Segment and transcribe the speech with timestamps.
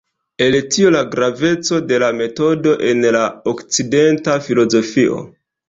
[0.43, 3.23] El tio la graveco de la metodo en la
[3.55, 5.25] okcidenta filozofio.